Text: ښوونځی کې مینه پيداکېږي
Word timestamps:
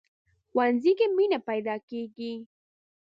ښوونځی 0.51 0.91
کې 0.99 1.07
مینه 1.15 1.39
پيداکېږي 1.47 2.33